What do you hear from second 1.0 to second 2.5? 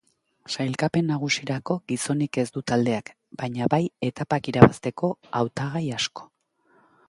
nagusirako gizonik ez